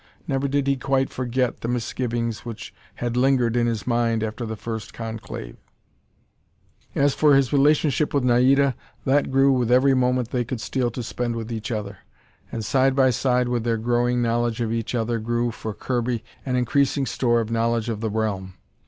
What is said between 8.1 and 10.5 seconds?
with Naida, that grew with every moment they